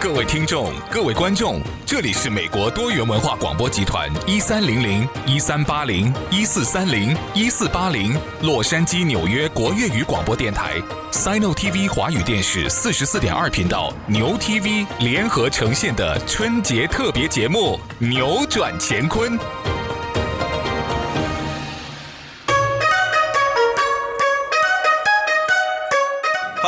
[0.00, 10.80] 各位听众，各位观众，这里是美国多元文化广播集团一三零零一三八零一四三零一四八零洛杉矶纽约国粤语广播电台
[11.10, 19.36] Sino TV 华语电视四十四点二频道牛 TV 联合呈现的春节特别节目《扭转乾坤》。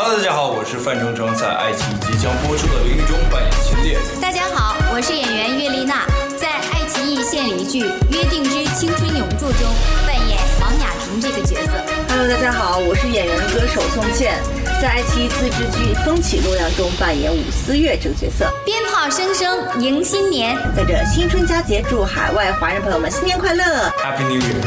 [0.03, 3.99] Hello，大家好，我是范丞丞，在爱奇艺即将播出的《淋雨中》扮演秦烈。
[4.19, 6.07] 大家好，我是演员岳丽娜，
[6.41, 9.69] 在爱奇艺献礼剧《约定之青春永驻》中
[10.07, 11.73] 扮演王雅婷这个角色。
[12.09, 14.41] Hello，大家好，我是演员歌手宋茜，
[14.81, 18.51] 在爱奇艺自制剧《风起洛阳》中扮演武思月这个角色。
[18.65, 23.63] 鞭炮声声迎新年，在这新春佳节，祝海外华人朋友们新年快乐
[24.01, 24.65] ，Happy New Year。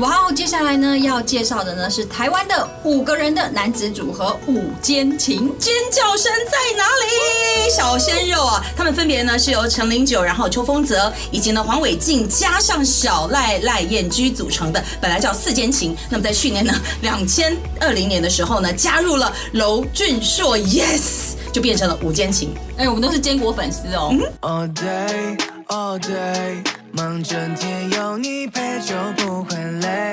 [0.00, 0.32] 哇哦！
[0.34, 7.70] 接下来呢，要介绍的呢是台湾的五个人的男子组合五间情，尖叫声在哪里？
[7.70, 15.94] 小鲜肉啊，他们分别呢是由陈零九，然后邱风泽以及呢黄伟晋加上小赖赖彦居组成的，本来叫四间情。
[16.08, 16.72] 那么在去年呢，
[17.02, 22.54] 两千二零年的时候呢，加入了娄俊硕，yes， 就变成了五间情。
[22.78, 24.14] 哎，我们都是坚果粉丝哦。
[24.40, 25.38] All day,
[25.68, 30.12] all day, 忙整天有你陪就不会累。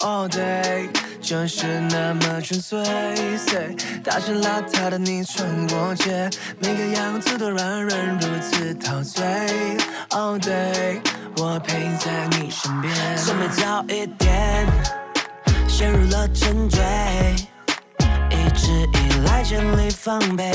[0.00, 0.88] All day，
[1.20, 2.84] 就是那么纯粹。
[3.36, 6.28] Say，大身邋遢的你穿过街，
[6.60, 9.24] 每个样子都让人如此陶醉。
[10.10, 11.00] All day，
[11.38, 12.94] 我陪在你身边。
[13.24, 14.66] 准备早一点，
[15.66, 16.80] 陷入了沉醉。
[18.30, 20.52] 一直以来建立防备，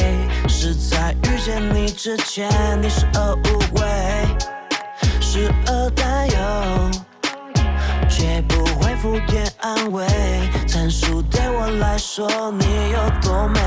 [0.47, 2.47] 是在遇见你之前，
[2.81, 3.81] 你是而无畏，
[5.31, 6.37] 时而担忧，
[8.09, 10.03] 绝不会敷衍安慰，
[10.67, 12.27] 阐述对我来说
[12.57, 13.59] 你有多美。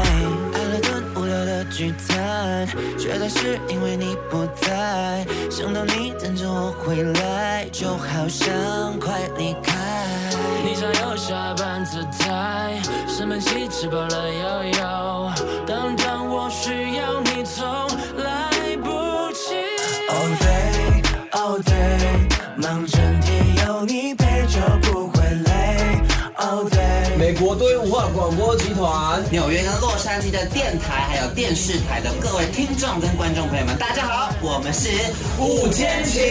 [0.54, 2.66] 爱了顿无聊的聚餐，
[2.98, 9.72] 绝对是因为你不在，想到你等着我回来，就好像快离开。
[10.64, 15.30] 你常有下班姿态，生闷气吃饱了悠悠，
[15.64, 17.31] 当当我需要你
[27.58, 34.88] 元文化广播集团，纽约跟洛杉矶的电台还有电视台的各位听众跟观众朋友们，大家好，我们是
[35.38, 36.22] 五坚情，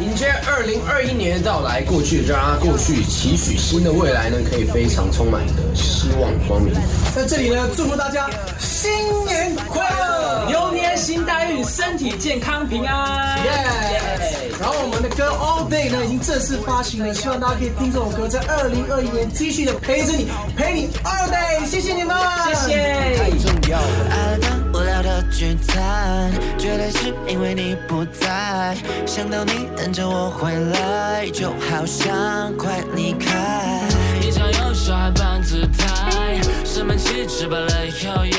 [0.00, 6.72] 迎接二零二一年的到来，过去让它过去，期许新的未来呢，可以非常充满的希望光明。
[7.14, 8.90] 在这里呢，祝福大家新
[9.24, 13.44] 年快乐，牛年行大运，身体健康平安。
[13.44, 14.60] 耶、yeah！
[14.60, 20.26] 然后我们的歌 All Day 呢，已经正式发行了，希望大家可以听这首歌，在二零二一年继续的陪着你，
[20.56, 22.16] 陪你 All Day，谢谢你们，
[22.46, 23.16] 谢谢。
[23.16, 23.86] 太重要了。
[24.10, 28.76] 爱了顿无聊的聚餐，绝对是因为你不在，
[29.06, 33.82] 想到你等着我回来，就好想快离开。
[34.20, 38.38] 你常有小孩般姿态，生闷气吃饱了悠悠，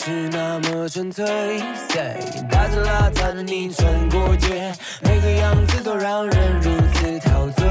[0.00, 1.26] 是那么纯粹。
[1.88, 4.72] Say，大着邋遢的你穿过街，
[5.02, 7.66] 每个样子都让人如此陶醉。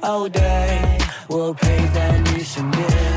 [0.00, 0.78] All day，
[1.26, 3.09] 我陪在你身边。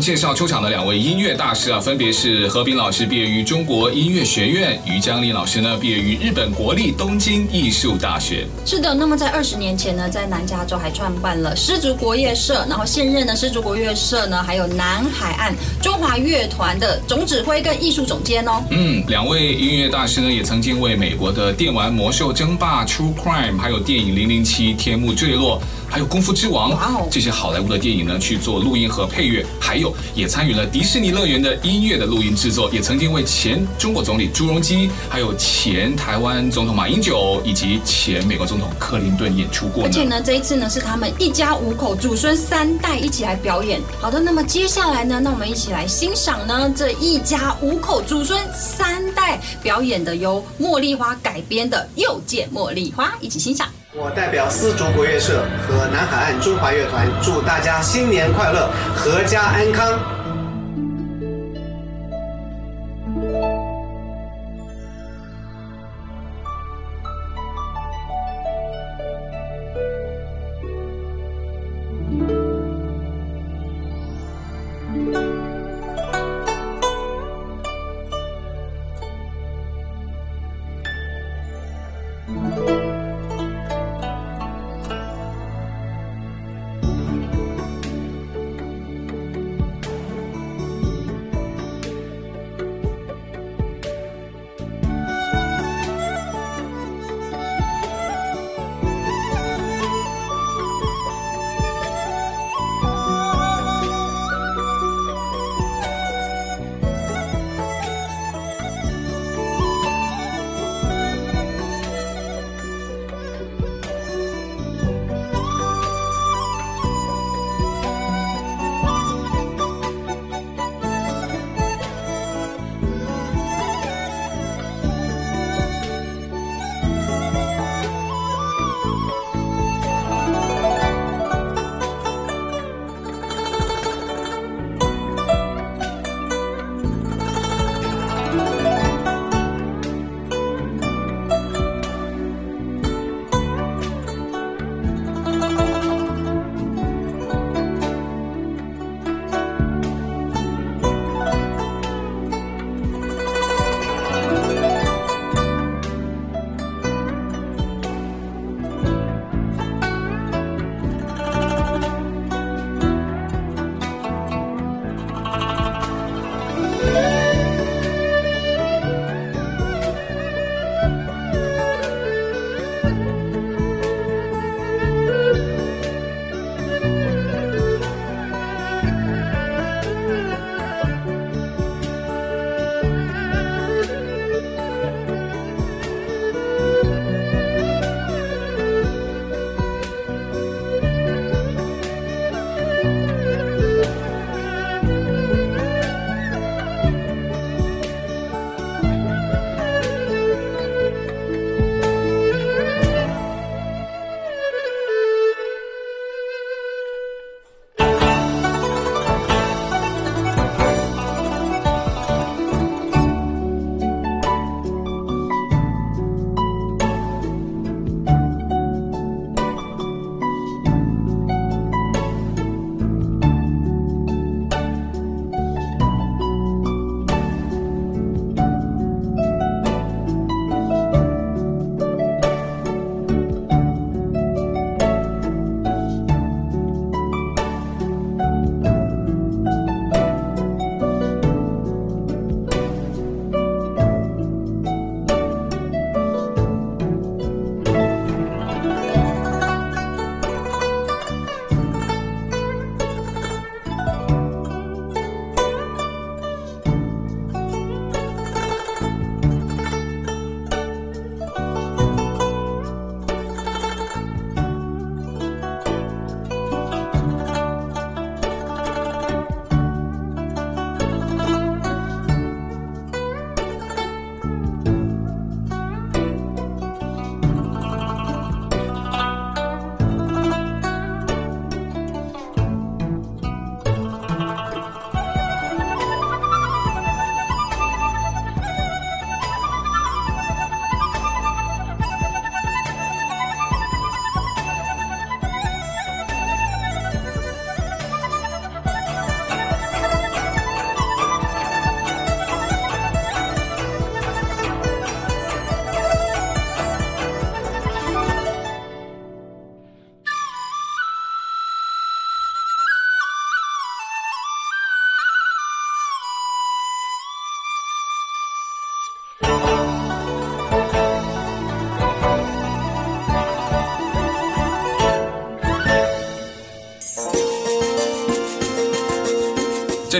[0.00, 8.46] 介绍出场的两位音乐大师啊，分别是何冰老师毕业于中国音乐学院，于江丽老师呢毕业于日本国立东京艺术大学。
[8.64, 18.62] 是的，那么在二十年前呢，在南加州还创办了失足国乐社，然后现任的失足国乐社呢，还有南海岸中华乐团的总指挥跟艺术总监哦。
[18.70, 25.60] 嗯，两位音乐大师呢，也曾经为美国的电玩魔兽争霸、True Crime，还有电影零零七天幕坠落。
[25.90, 26.70] 还有《功夫之王》
[27.10, 39.82] 这些好莱坞的电影呢，去做录音和配乐，还有也参与了迪士尼乐园的音乐的录音制作，也曾经为前中国总理朱镕基，还有前台湾总统马英九以及前美国总统克林顿演出过。
[39.84, 43.80] 而且呢，这一次呢是他们一家五口祖孙三代一起来表演。
[44.00, 53.68] 好的，那么接下来呢，那我们一起来欣赏呢这一家五口祖孙三代表演的由茉莉花改编的《又见茉莉花》，一起欣赏。
[53.92, 60.19] 我代表丝竹国乐社和南海岸中华乐团，祝大家新年快乐，阖家安康。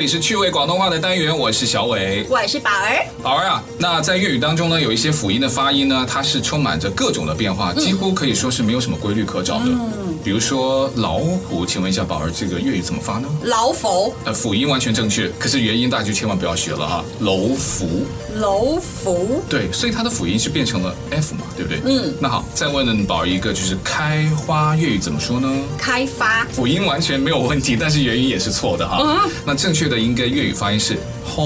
[0.01, 3.07] 里是趣味广东话的单元，我是小伟，我是宝儿。
[3.23, 9.65] 宝儿啊，那在粤语当中呢，有一些辅音的发音呢，它是充满着各种的变化，几乎可以说是没有什么规律可找的。
[9.67, 13.29] 嗯，比如说老虎，请问一下宝儿，这个粤语怎么发呢？
[13.45, 14.15] 老虎。
[14.25, 17.05] 呃，辅音完全正确，可是元音大家就千万不要学了哈。
[17.19, 19.43] 楼福，楼福。
[19.49, 21.81] 对，所以它的辅音是变成了 F 嘛，对不对？
[21.85, 22.15] 嗯。
[22.21, 25.49] 那好，再问宝儿一个，就是开花粤语怎么说呢？
[25.77, 26.45] 开发。
[26.53, 28.99] 辅音完全没有问题，但是元音也是错的哈。
[29.03, 29.31] 嗯。
[29.45, 29.81] 那正确。
[29.81, 31.43] 确的应该粤语发音是开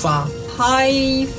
[0.00, 0.92] 花，开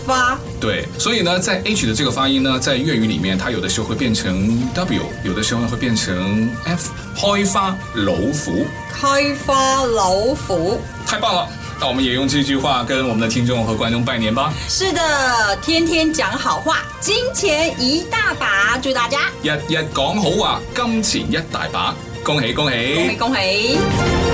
[0.05, 0.37] 发。
[0.59, 6.91] 对，所以呢，在 H 的这个发音呢，在粤语里面，它有的时候会变成 W，有的时候呢会变成 F。
[7.15, 11.47] 开发老虎，开发老虎，太棒了！
[11.79, 14.51] 那我们也用这句话跟我们的听众和观众拜年吧。
[14.67, 21.93] 是的，天天讲好话，金钱一大把，祝大家日日讲好话，金钱一大把，
[22.23, 24.32] 恭喜恭喜，恭喜恭喜！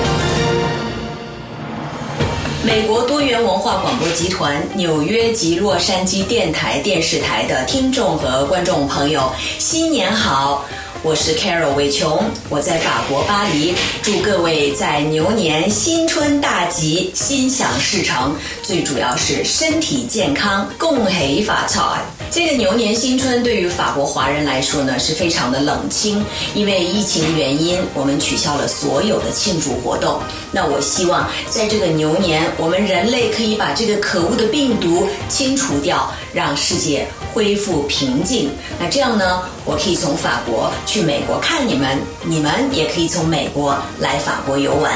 [2.62, 10.66] 美国多元文化广播集团纽约及洛杉矶电台、电视台的听众和观众朋友，新年好！
[11.02, 21.82] 我是 Carol 韦琼，我在法国巴黎，祝各位在牛年新春大吉，心想事成，最主要是身体健康，恭喜发财。
[22.30, 30.20] 这个牛年新春对于法国华人来说呢，是非常的冷清，因为疫情原因，我们取消了所有的庆祝活动。
[30.52, 38.52] 那我希望在这个牛年，我们人类可以把这个可恶的病毒清除掉，让世界恢复平静。
[38.80, 44.92] 那这样呢，我可以从法国去美国看你们，你们也可以从美国来法国游玩。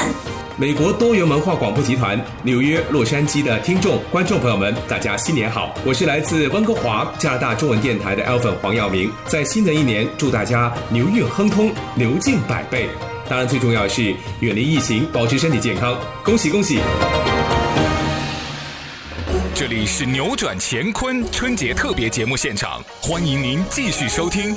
[0.56, 5.72] 美国多元文化广播集团纽约、洛杉矶的听众、观众朋友们，大家新年好！
[5.84, 12.88] 我是来自温哥华加拿大中文电台的 Alvin 黄耀明，在新的一年祝大家牛运亨通，牛进百倍。
[13.28, 14.02] 当然，最重要的是
[14.40, 15.96] 远离疫情，保持身体健康。
[16.24, 16.80] 恭喜恭喜！
[19.54, 24.56] 这里是扭转乾坤春节特别节目现场，欢迎您继续收听。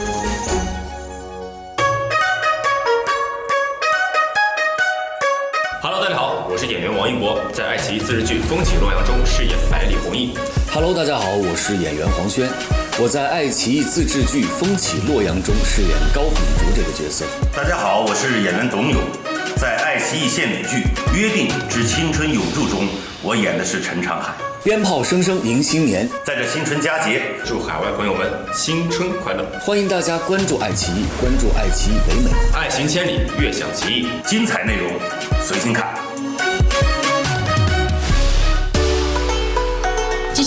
[7.53, 10.33] 在爱奇艺自制剧《风起洛阳》中饰演百里弘毅。
[10.71, 12.49] Hello，大家好，我是演员黄轩，
[12.99, 17.25] 我在爱奇艺自制剧《风起洛阳》中饰演高秉烛这个角色。
[17.55, 18.99] 大家好，我是演员董勇，
[19.55, 20.83] 在爱奇艺献礼剧
[21.15, 22.87] 《约定之青春永驻》中，
[23.21, 24.33] 我演的是陈长海。
[24.63, 29.45] 鞭炮声声迎新年，在这新春佳节，祝海外朋友们新春快乐！
[29.61, 34.91] 欢迎大家关注爱奇艺，关注爱奇艺北美，爱行千里，乐享奇艺，精彩内容
[35.41, 35.86] 随心看。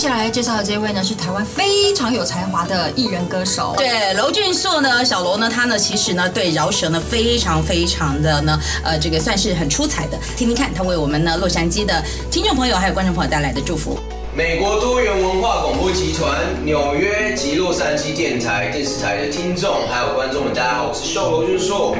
[0.01, 3.75] 下来介绍的这位呢，是台湾非常有才华的艺人歌手。
[3.77, 10.17] 对，娄俊硕呢，小娄呢，他呢，其实呢，对饶舌呢，非常非常的呢，呃，这个算是很出彩的。
[10.35, 13.95] 听听看他为我们呢，洛杉矶的听众朋友还有观众朋友带来的祝福。
[14.35, 21.95] 美国多元文化广播集团纽约及洛杉矶电台、电视台的听众还有观众们，大家好，我是秀楼俊硕。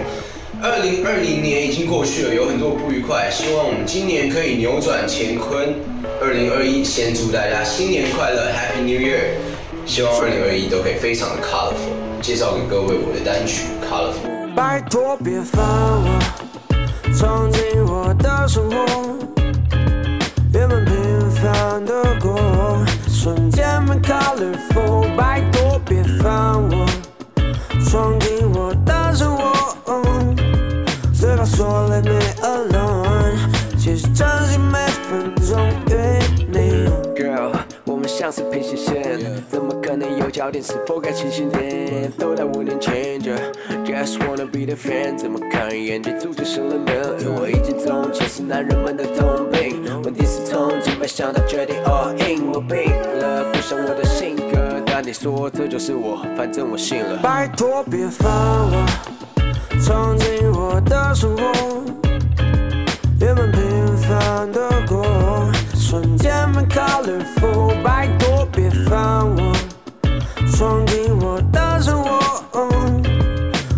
[0.60, 5.76] 二零二零年已经过去了，有很多不愉快，希望我们今年可以扭转乾坤。
[6.24, 9.34] 二零二一，先祝大家新年快乐，Happy New Year！
[9.88, 12.22] 希望二零二一都可以非常的 colorful。
[12.22, 14.52] 介绍给各位我的单曲《Colorful》。
[14.56, 16.20] 拜托别烦我，
[17.18, 18.78] 闯进我的生活，
[20.54, 25.16] 原本平凡的过，瞬间变 colorful。
[25.16, 26.86] 拜托别烦我，
[27.90, 29.52] 闯进我的生活，
[31.20, 33.38] 嘴巴说了 Leave me alone，
[33.76, 34.78] 其实真心每
[35.10, 35.81] 分钟。
[38.32, 39.20] 是平行线，
[39.50, 40.64] 怎么可能有焦点？
[40.64, 42.10] 是否该清醒点？
[42.18, 43.36] 都在五年前着
[43.86, 47.18] ，Just wanna be the friend，怎么看一眼就注定是冷的？
[47.38, 57.18] 我已经从前是男人们的通病，问题是从今没想到决定 all in，我病了，不像我的性格，但你说这就是我，反正我信了。
[57.22, 58.86] 拜托别烦我，
[59.84, 61.84] 闯进我的生活，
[63.20, 63.62] 原本平
[63.98, 65.06] 凡的过。
[65.74, 68.08] 瞬间变 colorful，拜，
[70.62, 72.20] 闯进我的生活，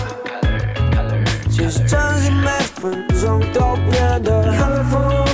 [1.49, 5.30] 其实真心每分钟都变得 colorful。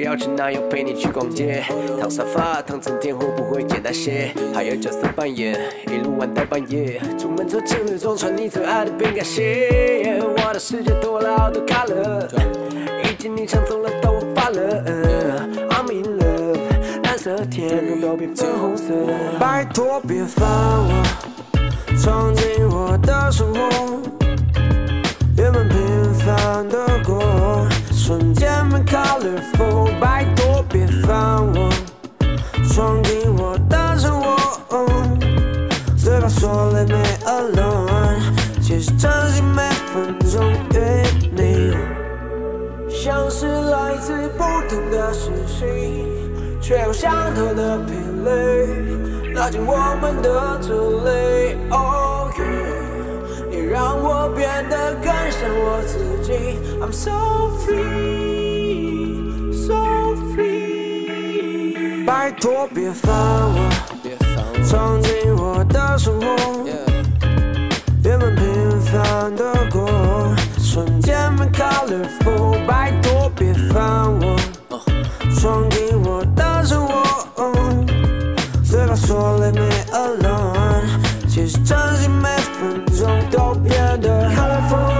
[0.00, 1.62] 要吃那样陪你去逛街，
[2.00, 4.32] 躺沙发躺成天会，不会简单些。
[4.54, 10.20] 还有角色扮演，一路玩到半夜，出门抽支烟，总穿你最爱的饼干鞋。
[10.22, 12.26] 我的世界多了好多 color，
[13.04, 14.82] 已经你抢走了头发了。
[15.70, 16.58] I'm in love，
[17.04, 18.92] 蓝色天空都变成红色。
[19.38, 21.02] 拜托别烦我，
[22.02, 24.17] 闯进我的生活。
[28.08, 31.68] 瞬间变 colorful，拜托别烦我，
[32.72, 34.34] 闯进我的生活，
[35.94, 38.18] 嘴巴说 let me alone
[38.62, 41.04] 其实真心每分钟与
[41.36, 41.76] 你，
[42.88, 51.58] 像是来自不同的星星，却有相同的频率，拉近我们的距离。
[51.68, 52.77] Oh yeah。
[53.70, 56.32] 让我变得更像我自己。
[56.80, 62.04] I'm so free, so free。
[62.06, 63.68] 拜托别烦我，
[64.66, 66.26] 闯进我的生活，
[68.02, 69.86] 原本平凡的过，
[70.58, 72.64] 瞬间变 colorful。
[72.66, 74.36] 拜托别烦我，
[75.38, 76.94] 闯进我的生活，
[78.64, 80.67] 嘴巴说 Leave me alone，
[81.48, 82.28] 是真心每
[82.60, 83.48] 分钟都。
[84.70, 84.97] 那我们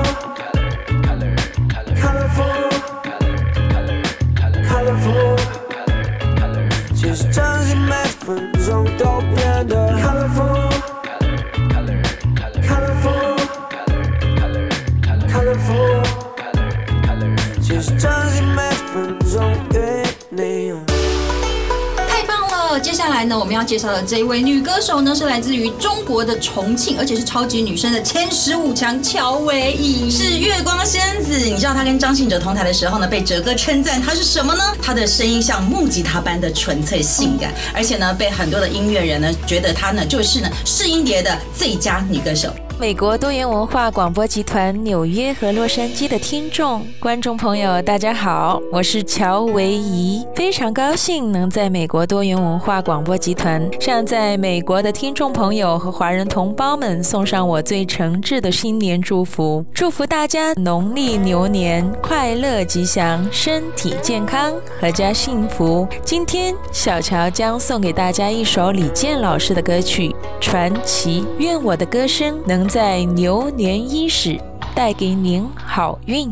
[23.58, 31.36] 要介绍的这一位女歌手呢，是来自于中国的重庆，而且是超级女声的前十五强乔维夷，是月光仙子。
[31.38, 34.62] 你知道她跟张信哲同台的时候呢，被哲哥称赞她是什么呢？
[34.80, 42.54] 她的声音像木吉他般的纯粹性感，而且呢，被很多的音乐人呢觉得她呢就是呢试音碟的最佳女歌手。
[42.80, 65.84] 美国多元文化广播集团纽约和洛杉矶的听众、观众朋友，大家好，我是乔维怡，非常高兴能在美国多元文化广播集团向在美国的听众朋友和华人同胞们送上我最诚挚的新年祝福，祝福大家农历牛年快乐吉祥，身体健康，阖家幸福。
[66.04, 70.10] 今天小乔将送给大家一首李健老师的歌曲
[70.40, 72.67] 《传奇》，愿我的歌声能。
[72.68, 74.38] 在牛年伊始，
[74.74, 76.30] 带给您好运。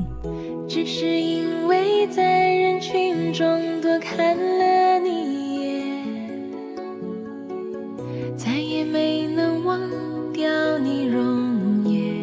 [0.68, 5.96] 只是因为在人群中多看了你一眼，
[8.36, 9.80] 再也没能忘
[10.34, 12.14] 掉你容颜。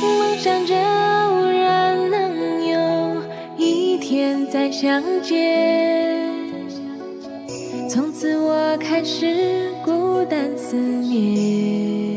[0.00, 3.22] 梦想着偶然能有
[3.56, 6.37] 一天再相见，
[7.98, 9.58] 从此我开始。
[9.84, 12.07] 孤单思念，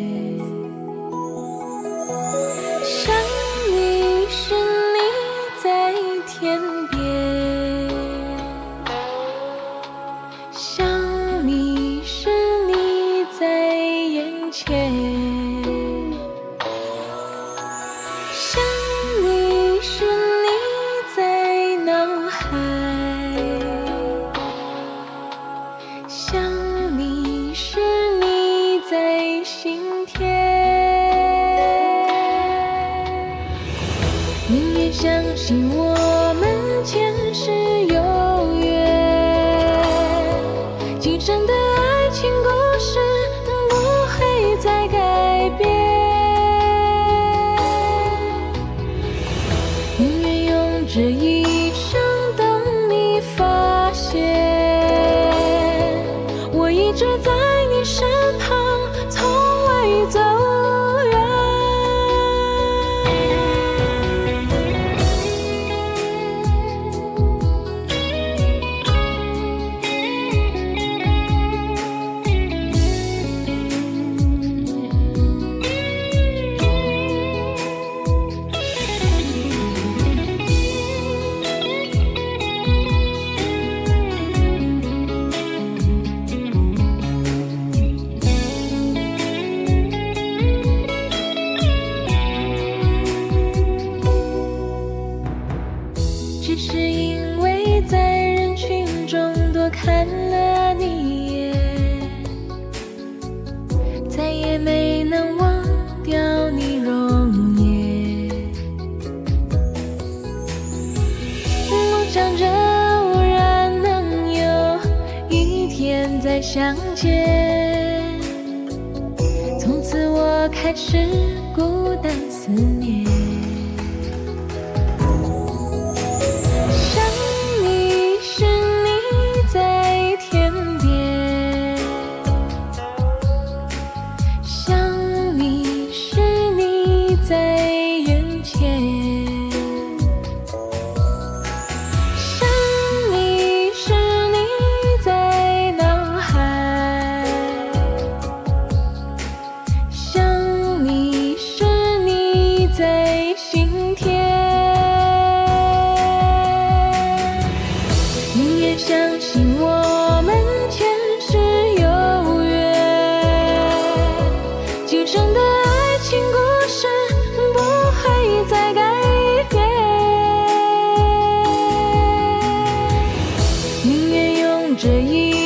[174.82, 175.41] 这一。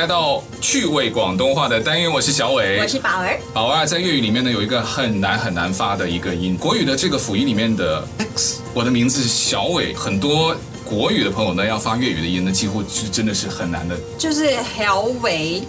[0.00, 3.38] 来到趣味广东话的单元，我是小伟，我是宝儿。
[3.52, 8.02] 宝儿啊，在粤语里面呢，有一个很难很难发的一个音，国语的这个辅音里面的
[8.34, 15.62] X，我的名字是小伟，很多国语的朋友呢要发粤语的音呢，几乎是真的是很难的，就是小伟。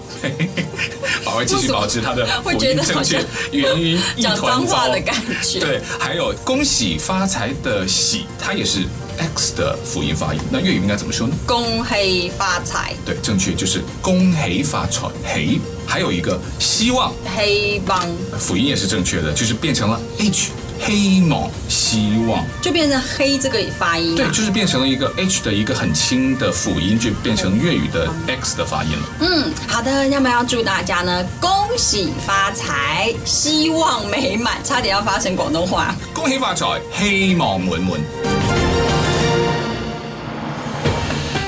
[1.26, 5.13] 宝儿继续保持他的辅音正确，元音一团糟的感
[5.44, 5.60] 觉。
[5.60, 8.86] 对，还有恭喜发财的喜，它也是。
[9.21, 11.36] X 的辅音发音，那粤语应该怎么说呢？
[11.45, 12.93] 恭喜发财。
[13.05, 15.07] 对，正确就是恭喜发财。
[15.31, 17.13] 喜，还有一个希望。
[17.36, 18.01] 希望。
[18.39, 22.43] 辅音也是正确的，就是变成了 H，黑望，希望。
[22.63, 24.15] 就变成黑这个发音。
[24.15, 29.10] 对，就是变成了一个 H 的一个很轻的辅音，就变成粤语的 X 的发音了。
[29.19, 31.23] 嗯，好的，要么要祝大家呢？
[31.39, 35.93] 恭喜发财，希望美满，差点要发成广东话。
[36.12, 38.40] 恭喜发财，希望满满。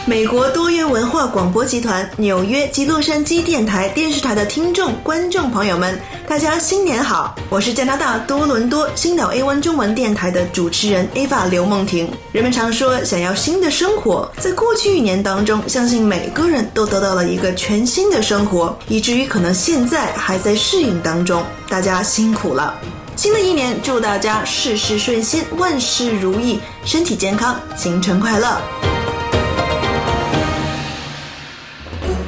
[0.06, 7.34] 美国多元文化广播集团纽约及洛杉矶电台电视台的听众观众朋友们，大家新年好！
[7.50, 12.12] 我是加拿大多伦多星岛 A1 中文电台的主持人 Ava 刘梦婷。
[12.34, 21.42] 人们常说想要新的生活，在过去一年当中，相信每个人都得到了一个全新的生活，以至于可能现在还在适应当中。
[21.70, 22.76] 大家辛苦了！
[23.16, 28.62] 新的一年，祝大家事事顺心，万事如意，身体健康，新春快乐！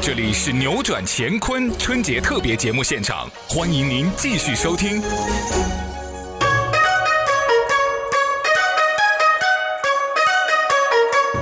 [0.06, 5.02] 这里是扭转乾坤春节特别节目现场，欢迎您继续收听。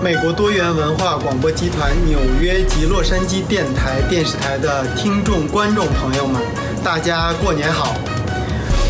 [0.02, 6.42] 美国多元文化广播集团纽约及洛杉矶电台电视台的听众观众朋友们，
[6.82, 7.98] 大家过年好！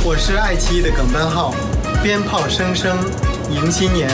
[0.04, 1.52] 我是爱奇艺的耿班浩，
[2.04, 2.96] 鞭炮声声
[3.50, 4.08] 迎新年，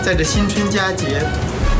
[0.00, 1.26] 在这新春佳节。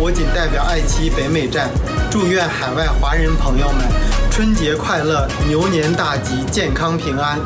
[0.03, 1.69] 我仅代表爱奇艺北美站，
[2.11, 3.85] 祝愿海外华人朋友们
[4.31, 7.39] 春节快乐，牛年大吉，健康平安。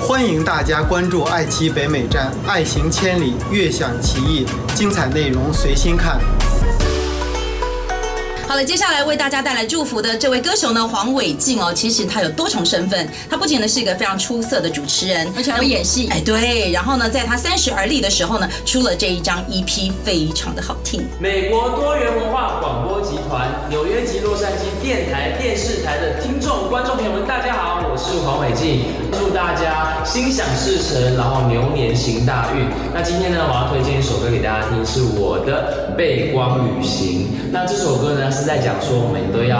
[0.00, 6.18] 欢迎大家关注爱奇艺北美站，爱行千里，悦享奇艺，精彩内容随心看。
[8.50, 21.06] 好了，接下来为大家带来祝福的这位歌手呢，黄伟晋哦，其实他有多重身份，他不仅呢是一个非常出色的主持人，而且还会演戏，哎对，然后呢，在他三十而立的时候呢，出了这一张 EP，非常的好听。
[21.20, 32.66] 美国多元文化广播集团纽约及洛杉矶电台电视台的听众观众朋友们，大家好，我是黄伟晋，祝大家心想事成，然后牛年行大运。
[32.92, 37.28] 那今天呢，我要推荐一首歌给大家听，是我的背光旅行。
[37.52, 39.58] 那这首歌呢，是在讲说，我们都要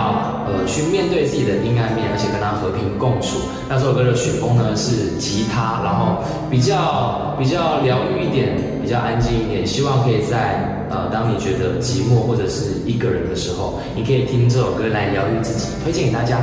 [0.48, 3.40] 呃去面对自己的阴暗面，而且跟它和平共处。
[3.68, 16.40] 那这首歌的曲风呢是吉他，然后比较比较疗愈一点，比较安静一点，希望可以在呃，当你觉得寂寞或者是一个人的时候，你可以听这首歌来疗愈自己，推荐给大家。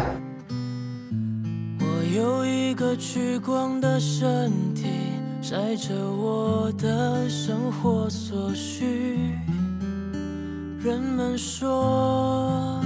[1.82, 4.86] 我有一个趋光的身体，
[5.42, 5.90] 晒着
[6.22, 9.18] 我的生活所需。
[10.80, 12.80] 人们说，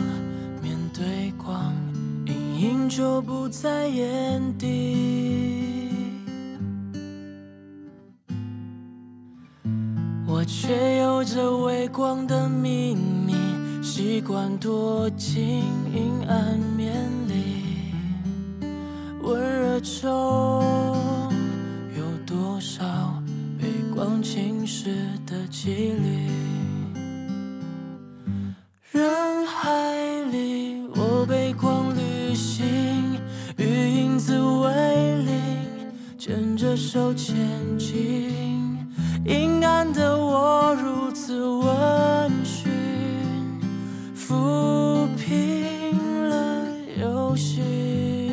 [0.61, 1.73] 面对光，
[2.25, 5.89] 阴影就不在眼底。
[10.25, 13.35] 我却有着微光的秘密，
[13.83, 15.61] 习惯躲进
[15.93, 16.95] 阴暗面
[17.27, 17.93] 里。
[19.21, 20.63] 温热中
[21.95, 23.21] 有多少
[23.59, 24.87] 被光侵蚀
[25.25, 26.40] 的几率？
[29.01, 29.71] 人海
[30.31, 33.19] 里，我被光旅行，
[33.57, 35.33] 与影子为邻，
[36.19, 37.35] 牵着手前
[37.79, 38.77] 进。
[39.25, 42.69] 阴暗的我如此温驯，
[44.15, 46.67] 抚平了
[47.01, 48.31] 忧心，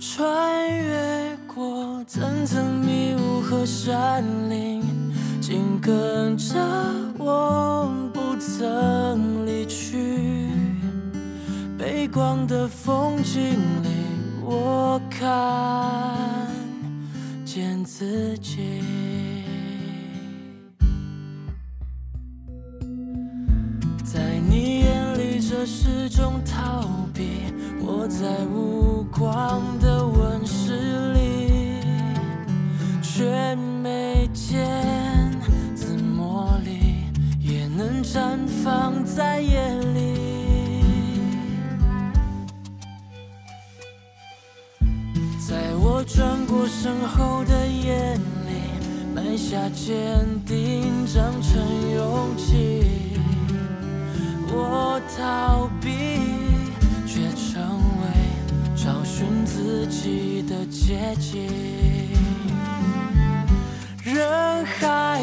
[0.00, 4.82] 穿越过层层迷雾和山林，
[5.42, 6.54] 紧跟着
[7.18, 7.92] 我
[8.56, 10.48] 曾离去。
[11.78, 13.42] 背光的风景
[13.82, 13.88] 里，
[14.42, 16.48] 我看
[17.44, 18.82] 见自己。
[24.02, 31.80] 在你眼里这是种逃避，我在无光的温室里，
[33.02, 34.87] 却没见
[38.18, 39.60] 绽放在夜
[39.94, 40.82] 里。
[45.38, 48.50] 在我转过身后的夜里，
[49.14, 51.62] 埋下坚定，长成
[51.94, 52.82] 勇气。
[54.48, 55.88] 我逃避，
[57.06, 58.02] 却成为
[58.74, 61.46] 找寻自己的捷径。
[64.02, 65.17] 人海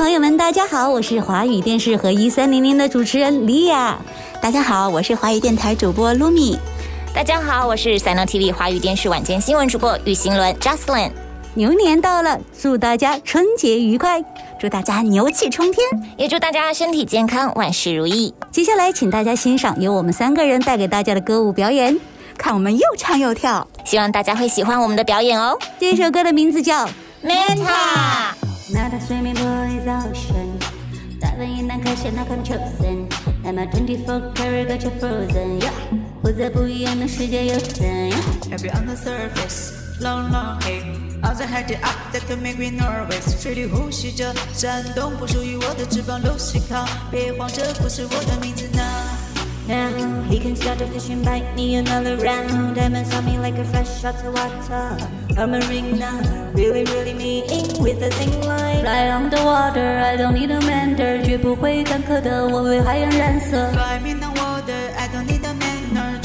[0.00, 3.98] 朋友们，大家好，我是华语电视和一三零零的主持人莉亚。
[4.40, 6.58] 大家好，我是华语电台主播卢米。
[7.14, 11.12] 大家好，我是 Sino TV 华语电视晚间新闻主播玉新伦 j u s t l i n。
[11.52, 14.24] 牛年到了，祝大家春节愉快，
[14.58, 15.86] 祝大家牛气冲天，
[16.16, 18.32] 也祝大家身体健康，万事如意。
[18.50, 22.00] 接下来，请大家欣赏由我们三个人带给大家的歌舞表演，
[22.38, 25.58] 看我们又唱又跳，希望大家会喜欢我们的表演哦。
[25.78, 26.86] 这首歌的名字叫
[28.73, 28.99] 《Manta》。
[33.43, 35.61] 那么24 karat got you frozen，
[36.23, 38.19] 活在不一样的世界又怎样？
[38.49, 40.81] Happy on the surface, long long hair,
[41.21, 43.39] all the head up that can make me nervous。
[43.39, 49.28] 水里呼吸着颤动，不属于我的翅膀，露西康，别慌，这不是我的名字呢。
[49.69, 49.89] Now
[50.29, 52.75] he can start a fishing, bite me another round.
[52.75, 54.97] Diamonds on me like a fresh shot of water.
[55.37, 56.11] A marina,
[56.53, 57.43] really, really mean
[57.81, 63.71] with a thing like Fly on the water, I don't need a mender，绝不会干渴的，我为海洋染色。
[63.71, 65.68] Fly me in the water, I don't need a manner，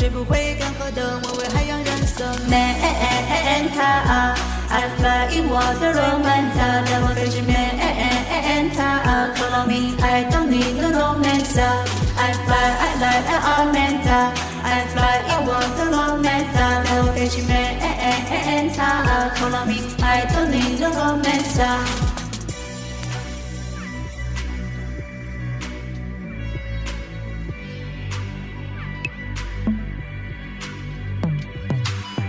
[0.05, 2.23] 绝不会干涸的，我为海洋染色。
[2.47, 4.37] Manta,
[4.69, 6.53] I fly in water, romance,
[6.85, 8.87] never fish Manta,
[9.33, 11.57] follow me, I don't need no romance.
[11.57, 12.53] I fly,
[12.85, 14.29] I like a manta,
[14.63, 18.89] I fly in water, romance, never fish Manta,
[19.37, 22.14] follow me, I don't need no romance.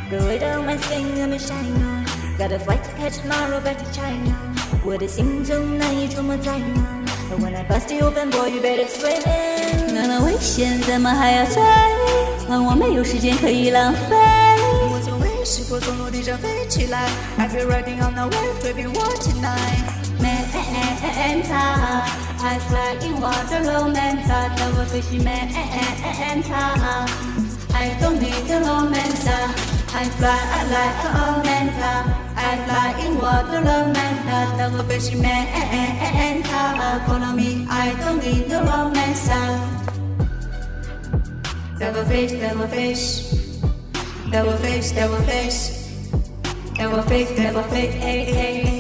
[0.08, 2.06] The way that my sing I'm a shine on
[2.38, 4.36] Got a flight to catch tomorrow back to China
[4.84, 9.20] 我的心中难以捉摸在哪 But when I bust you open boy you better swim
[9.92, 11.60] 那么危险，怎么还要追？
[12.46, 14.14] 换我没有时间可以浪费。
[14.92, 19.82] 我从未试过从陆地上飞起来 I feel riding on the wave 追逼我 tonight
[20.22, 20.62] Manta
[22.44, 25.64] I fly in water romance Never fish Manta
[27.74, 31.92] I don't need the romance I fly, I like a manta.
[32.36, 34.38] I fly in water, a manta.
[34.56, 36.36] Like a fisherman, and and and and.
[37.02, 39.28] Economy, I don't need no romance.
[41.78, 43.20] Double fish, double fish,
[44.30, 45.58] double fish, double fish,
[46.76, 48.75] double fish, double fish, hey hey.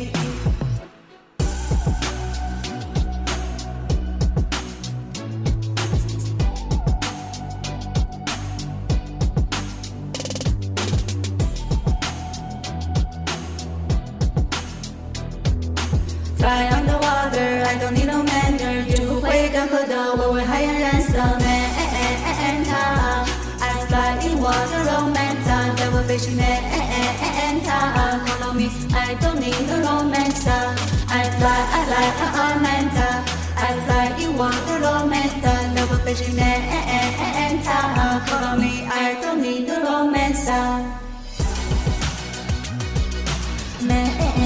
[32.18, 33.10] I like a manta
[33.56, 35.34] I fly in water romance
[35.74, 37.78] Devil fish Manta
[38.26, 40.46] Follow me, I don't need no romance
[43.82, 44.36] Manta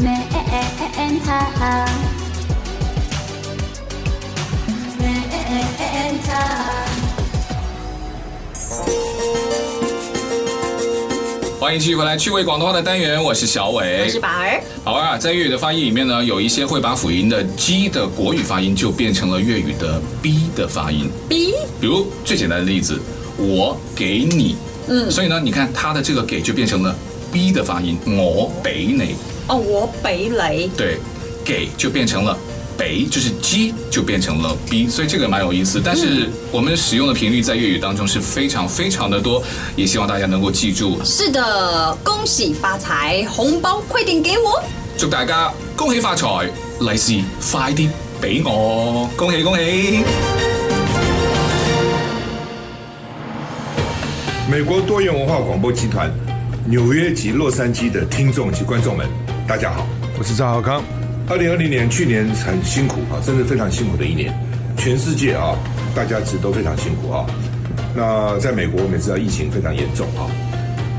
[0.00, 2.05] Manta 欢
[11.76, 14.62] 迎继续回来趣味广东话的单元，我是小伟，我是宝儿。
[14.82, 21.10] 宝儿啊，在粤语的发音里面呢，有一些会把辅音的 G 的国语发音就变成了粤语的 B 的发音。
[21.28, 22.98] B，比如最简单的例子，
[23.36, 24.56] 我给你，
[24.88, 26.96] 嗯，所以呢，你看它的这个给就变成了
[27.30, 29.16] B 的发音，我俾你。
[29.46, 30.70] 哦，我俾你。
[30.78, 30.96] 对，
[31.44, 32.38] 给就变成了。
[32.76, 35.80] 北就是 G 就变成了 B，所以这个蛮有意思。
[35.82, 39.42] 但是我们使用的频率在粤语当中是非常非常的多，
[39.74, 40.98] 也希望大家能够记住。
[41.04, 44.62] 是的，恭喜发财，红包快点给我！
[44.98, 47.88] 祝大家恭喜发财，利是快啲
[48.20, 50.04] 俾我，恭喜恭喜！
[54.50, 56.12] 美国多元文化广播集团
[56.66, 59.06] 纽约及洛杉矶的听众及观众们，
[59.46, 59.86] 大家好，
[60.18, 60.95] 我是赵浩康。
[61.28, 64.32] 二零二零年，去年很辛苦啊，真的非常辛苦的一年，
[64.76, 65.58] 全世界啊，
[65.92, 67.26] 大家其实都非常辛苦啊。
[67.96, 70.30] 那在美国，我们知道疫情非常严重啊，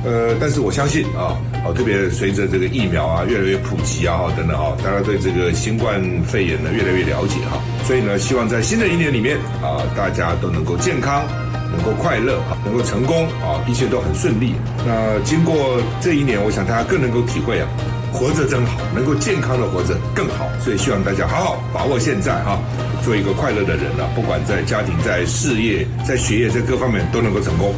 [0.03, 11.23] 呃，但是我相信啊，好，特别随着这个疫苗啊越来越普及啊，等等啊，大家对这个新冠肺炎呢越来越了解哈，所以呢，希望在新的一年里面啊，大家都能够健康，
[11.71, 14.55] 能够快乐啊，能够成功啊，一切都很顺利。
[14.85, 17.69] 那经过这一年，我想大家更能够体会啊。
[18.13, 22.59] 活着真好，能够健康的活着更好，所以希望大家好好把握现在哈，
[23.03, 27.73] 做一个快乐的人啊，不管在家庭、在事业、在学业，在各方面都能够成功。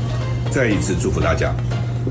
[0.50, 1.54] 再一次祝福大家，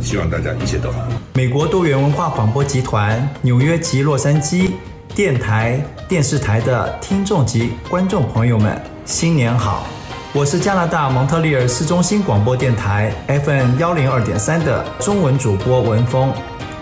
[0.03, 0.99] 希望大家一切都好。
[1.35, 4.71] 美国多元文化广播集团纽约及洛杉矶
[5.15, 9.87] 电台、电视台的听众及观众朋友们，新年好！
[10.35, 16.31] 我是加拿大蒙特利尔市中心广播电台 FM 幺零二点三的中文主播文峰。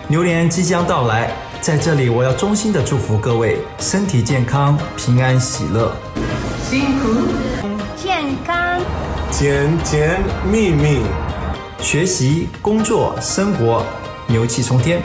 [0.09, 1.29] 牛年即将到来，
[1.59, 5.93] 在这里我要衷心的祝福各位身体健康、平安喜乐，
[6.69, 7.27] 辛苦、
[7.97, 8.81] 健康、
[9.33, 10.17] 甜甜
[10.49, 11.01] 蜜蜜，
[11.81, 13.85] 学习、工作、生活
[14.27, 15.01] 牛气冲天。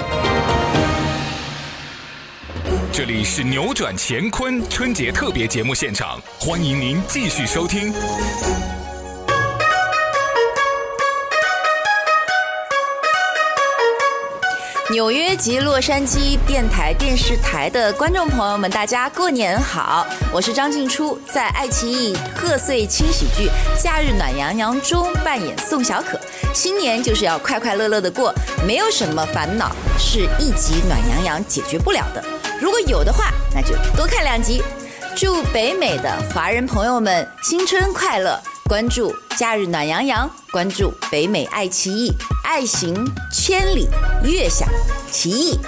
[2.93, 7.93] 这里是扭转乾坤春节特别节目现场，欢迎您继续收听。
[14.93, 20.07] 纽约及洛杉矶电台、电视台的观众朋友们，大家过年好！
[20.31, 23.49] 我是张静初，在爱奇艺贺岁轻喜剧
[23.83, 26.21] 《假日暖洋洋》中扮演宋小可。
[26.53, 28.35] 新年就是要快快乐乐的过，
[28.67, 32.23] 没有什么烦恼是一集暖洋洋解决不了的。
[32.61, 34.63] 如果有的话，那就多看两集。
[35.17, 38.39] 祝北美的华人朋友们新春快乐！
[38.73, 42.11] 关注假日暖洋洋，关注北美爱奇艺，
[42.43, 43.87] 爱行千里，
[44.25, 44.67] 乐享
[45.11, 45.59] 奇艺。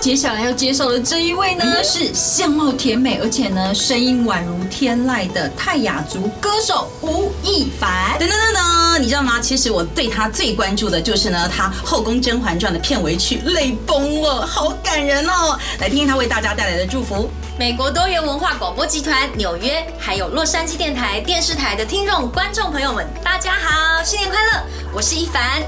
[0.00, 8.18] 接下来要介绍的这一位呢，是相貌甜美，而且呢声音宛如天籁的泰雅族歌手吴亦凡。
[8.18, 9.38] 噔噔噔噔，你知道吗？
[9.42, 15.58] 其实我对他最关注的就是呢，他《后宫甄嬛传》的片尾曲《泪崩了》，好感人哦！
[15.80, 17.28] 来听听他为大家带来的祝福。
[17.60, 24.64] 美国多元文化广播集团纽约还有洛杉矶电台电视台的听众观众朋友们，大家好，新年快乐！
[24.94, 25.62] 我是一凡。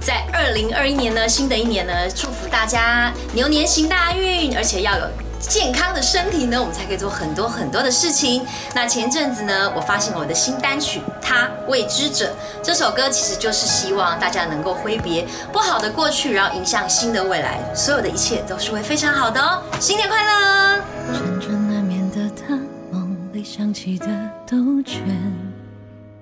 [0.00, 5.04] 在二零二一年呢，新的一年呢，祝福大家牛年行大运，而且要有
[5.38, 8.44] 健康的身体呢，我们才可以做很多很多的事情。
[8.74, 12.26] 那前阵子呢，我发现了我的新单曲《他未知者》
[12.62, 19.62] 这首歌，其实就是希望大家能够挥别不好的过去，然后迎向新的未来，所有的一切都是会非常好的哦。
[19.78, 20.82] 新年快乐！
[21.12, 22.54] 辗转难眠的他，
[22.90, 24.06] 梦里想起的
[24.46, 25.00] 都全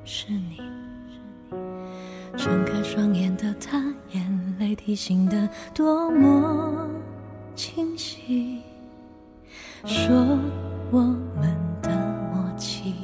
[0.05, 0.61] 是你。
[2.37, 3.79] 睁开双眼的他，
[4.11, 6.89] 眼泪提醒的多么
[7.55, 8.61] 清晰。
[9.85, 10.17] 说
[10.91, 11.91] 我们的
[12.33, 12.95] 默契，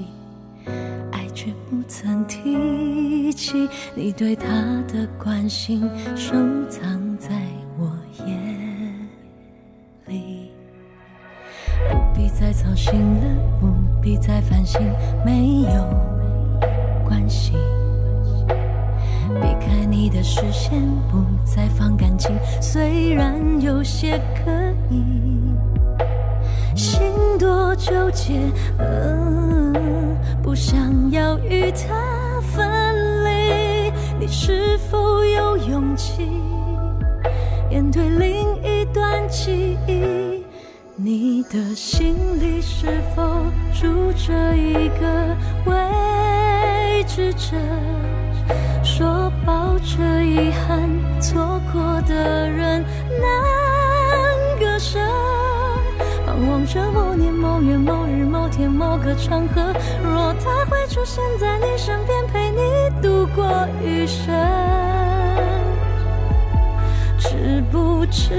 [1.13, 3.69] 爱却不曾提起。
[3.95, 4.47] 你对他
[4.89, 5.83] 的关心，
[6.17, 6.35] 收
[6.71, 7.29] 藏在
[7.79, 7.91] 我
[8.27, 8.39] 眼
[10.07, 10.51] 里。
[11.91, 13.67] 不必再操心了，不
[14.01, 14.81] 必再烦心，
[15.25, 15.85] 没有
[17.05, 17.53] 关系。
[19.29, 24.51] 避开你的视线，不再放感情，虽然有些刻
[24.91, 25.03] 意，
[27.41, 28.35] 多纠结，
[28.79, 29.73] 嗯，
[30.43, 33.91] 不想要与他分离。
[34.19, 36.29] 你是否有勇气
[37.71, 40.45] 面对另一段记忆？
[40.97, 43.23] 你的心里是否
[43.73, 45.35] 住着一个
[45.65, 47.57] 未知者？
[48.85, 52.85] 说抱着遗憾错过的人
[53.19, 53.25] 难
[54.59, 54.99] 割舍，
[56.49, 59.73] 望着某年某月某日某天某个场合，
[60.03, 62.61] 若他会出现在你身边，陪你
[63.03, 64.35] 度过余生，
[67.19, 68.33] 值不值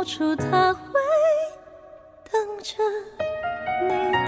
[0.00, 0.80] 说出他会
[2.32, 2.82] 等着
[3.86, 4.20] 你的。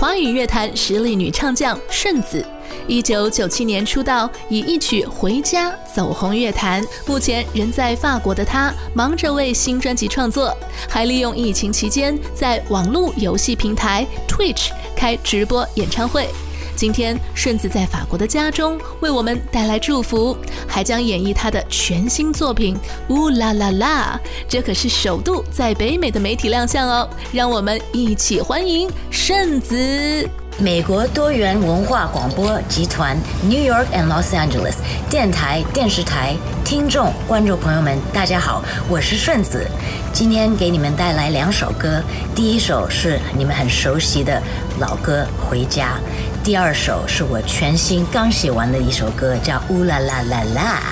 [0.00, 2.55] 华语乐坛实力女唱将顺子。
[2.88, 6.84] 一九九七年出道，以一曲《回家》走红乐坛。
[7.06, 10.56] 目前人在法国的他，忙着为新专辑创作，
[10.88, 16.28] 还利用疫情期间在网络游戏平台 Twitch 开直播演唱会。
[16.76, 20.36] 今天顺子在法国的家中为我们带来祝福，
[20.68, 22.76] 还将演绎他的全新作品
[23.08, 27.08] 《呜啦啦啦》，这可是首度在北美的媒体亮相哦。
[27.32, 30.45] 让我们一起欢迎顺子。
[30.58, 34.76] 美国多元文化广播集团 New York and Los Angeles
[35.10, 36.34] 电台、电视台
[36.64, 39.66] 听众、观众朋友们，大家好，我是顺子。
[40.14, 42.02] 今天给你们带来两首歌，
[42.34, 44.42] 第一首是你们很熟悉的
[44.80, 45.98] 老歌《回家》，
[46.44, 50.82] 第二首是我全新刚写完的一首歌，叫《乌啦啦啦啦》。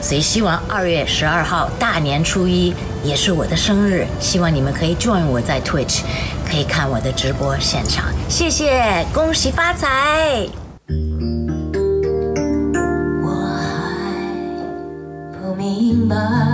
[0.00, 2.72] 所以希望二月十二号大年初一
[3.04, 6.00] 也是我的生日，希望你们可以 join 我在 Twitch。
[6.48, 10.48] 可以看我的直播现场，谢谢，恭喜发财。
[13.22, 13.28] 我
[13.60, 16.53] 还不明白。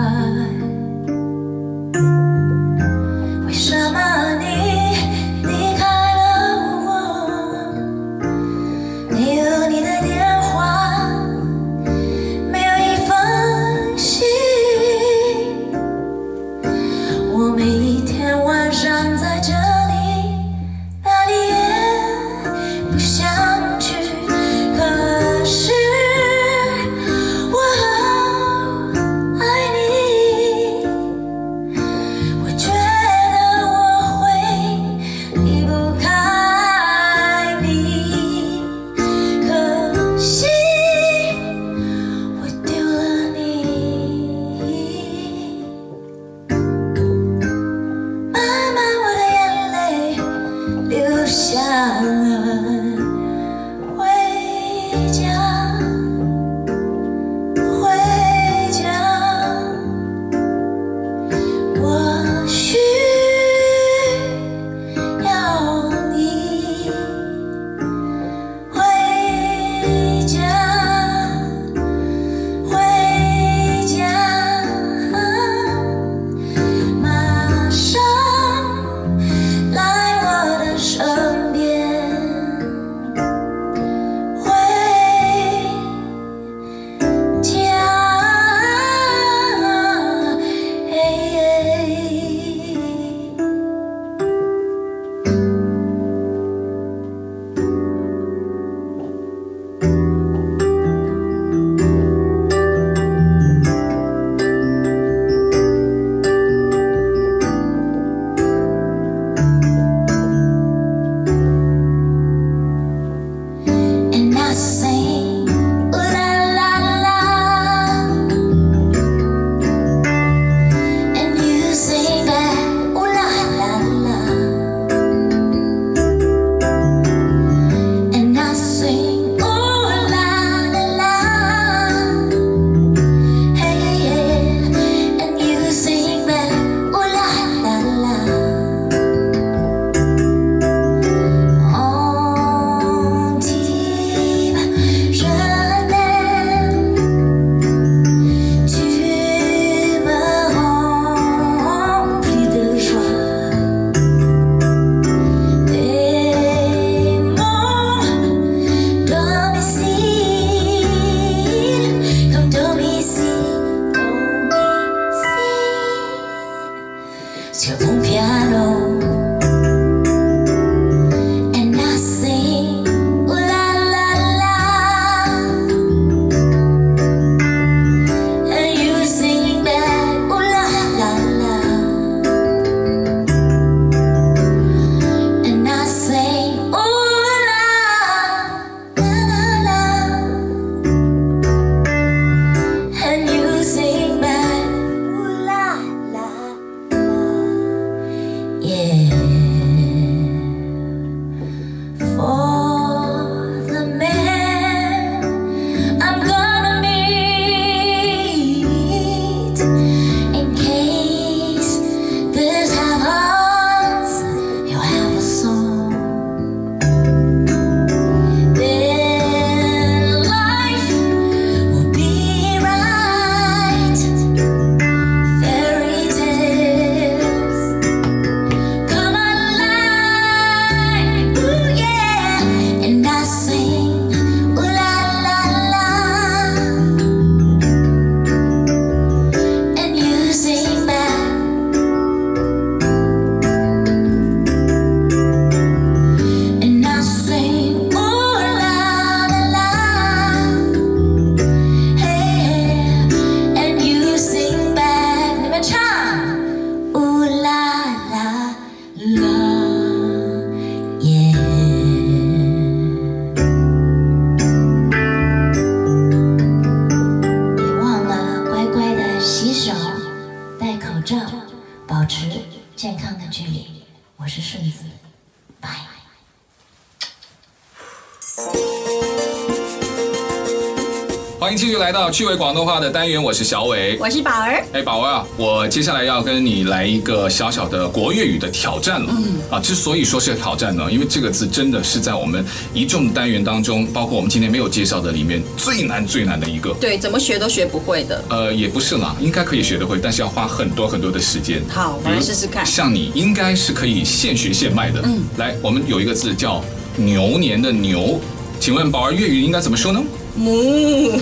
[282.11, 284.61] 到趣味广东话的单元，我是小伟，我是宝儿。
[284.73, 289.15] 哎，宝儿啊，我接下来要跟你来一个小小的国粤语的挑战了。
[289.17, 292.45] 嗯啊，之所以说是挑战呢，因为这个字真的是在我们
[292.75, 296.75] 一众单元当中，包括我们今天没有介绍的里面最难最难的一个。
[296.81, 298.25] 对，怎么学都学不会的。
[298.29, 301.63] 呃，也不是啦，应该可以学得会，但是要花很多很多的时间。
[301.69, 302.67] 好，我们来试试看。
[302.67, 305.01] 像你应该是可以现学现卖的。
[305.05, 306.61] 嗯，来，我们有一个字叫
[306.97, 308.21] 牛年的牛，
[308.59, 310.03] 请问宝儿粤语应该怎么说呢？
[310.37, 311.21] 母，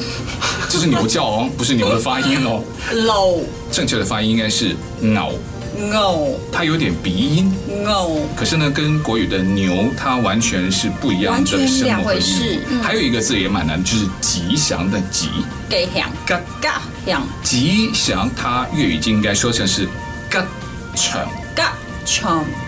[0.68, 2.62] 这是牛叫哦，不是牛的发音哦。
[3.06, 3.28] 老，
[3.72, 5.32] 正确的发音应该是牛。
[5.76, 7.52] 牛，它有点鼻音。
[7.66, 12.60] 牛，可是呢，跟国语的牛它完全是不一样的声母和音。
[12.68, 15.28] 嗯、还有一个字也蛮难，就是吉祥的吉。
[15.70, 16.10] 吉祥。
[16.26, 17.22] 嘎嘎祥。
[17.42, 20.38] 吉祥，它粤语就应该说成是吉
[20.96, 21.28] 祥。
[21.54, 21.72] 嘎。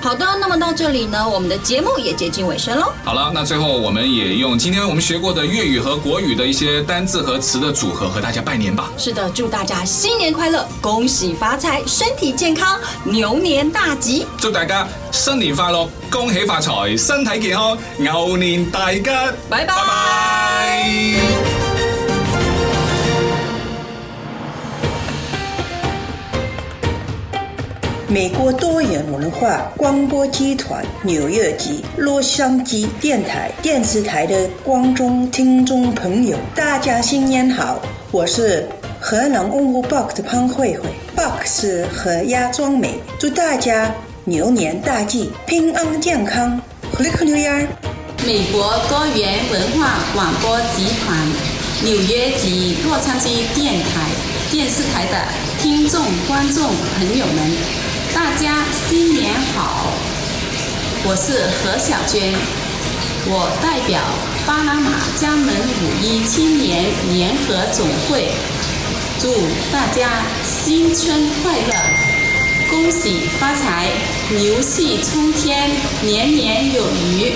[0.03, 2.93] 好的，那么到这里呢，我们的节目也接近尾声喽。
[3.05, 8.91] 好了，那最后我们也用今天我们学过的粤语和国语的一些单字和词的组合，和大家拜年吧。
[8.99, 14.27] 是的，祝大家新年快乐，恭喜发财，身体健康，牛年大吉。
[14.39, 19.01] 祝大家新年快乐，恭喜发财，身体健康，牛年大吉。
[19.49, 19.67] 拜拜。
[19.67, 21.40] 拜拜。
[28.11, 37.81] 美国多元文化广播集团纽约及洛杉矶电台电视台的观众听众朋友，大家新年好！
[38.11, 38.69] 我是
[39.01, 43.95] 河南文物 box 的潘慧慧，box 和亚装美，祝大家
[44.25, 46.61] 牛年大吉，平安健康
[46.99, 47.69] ，Happy New Year！
[48.27, 51.29] 美国多元文化广播集团
[51.85, 54.11] 纽约及洛杉矶电台
[54.51, 55.17] 电视台的
[55.63, 56.65] 听众观众
[56.99, 57.90] 朋友们。
[58.15, 59.93] 大家新年好，
[61.05, 62.35] 我是何小娟，
[63.27, 64.01] 我代表
[64.47, 64.91] 巴拿马
[65.21, 68.29] 江门五一青年联合总会，
[69.19, 69.33] 祝
[69.73, 73.89] 大家新春快乐，恭喜发财，
[74.31, 75.71] 牛气冲天，
[76.03, 77.35] 年年有余。